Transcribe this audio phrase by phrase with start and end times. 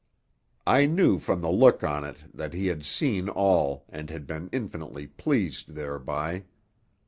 [0.65, 4.49] I knew from the look on it that he had seen all and had been
[4.51, 6.45] infinitely pleased thereby.